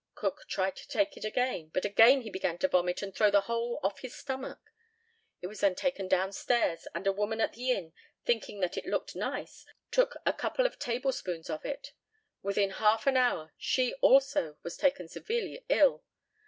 Cook 0.15 0.45
tried 0.49 0.75
to 0.77 0.87
take 0.87 1.15
it 1.15 1.23
again, 1.23 1.69
but 1.71 1.85
again 1.85 2.21
he 2.23 2.31
began 2.31 2.57
to 2.57 2.67
vomit 2.67 3.03
and 3.03 3.13
throw 3.13 3.29
the 3.29 3.41
whole 3.41 3.79
off 3.83 3.99
his 3.99 4.15
stomach. 4.15 4.57
It 5.43 5.45
was 5.45 5.59
then 5.59 5.75
taken 5.75 6.07
down 6.07 6.31
stairs, 6.31 6.87
and 6.95 7.05
a 7.05 7.11
woman 7.11 7.39
at 7.39 7.53
the 7.53 7.69
inn, 7.69 7.93
thinking 8.25 8.61
that 8.61 8.77
it 8.79 8.87
looked 8.87 9.15
nice, 9.15 9.63
took 9.91 10.17
a 10.25 10.33
couple 10.33 10.65
of 10.65 10.79
tablespoonfuls 10.79 11.51
of 11.51 11.65
it; 11.65 11.93
within 12.41 12.71
half 12.71 13.05
an 13.05 13.15
hour 13.15 13.53
she 13.59 13.93
also 14.01 14.57
was 14.63 14.75
taken 14.75 15.07
severely 15.07 15.63
ill. 15.69 16.03